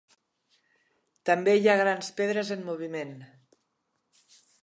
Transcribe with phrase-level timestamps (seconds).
[1.31, 3.13] També hi ha grans pedres en moviment.